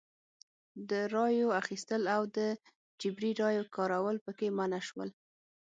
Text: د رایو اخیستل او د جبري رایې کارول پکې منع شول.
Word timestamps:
د 0.89 0.91
رایو 1.15 1.47
اخیستل 1.61 2.03
او 2.15 2.21
د 2.37 2.39
جبري 3.01 3.31
رایې 3.41 3.63
کارول 3.75 4.17
پکې 4.25 4.47
منع 4.57 4.81
شول. 4.87 5.09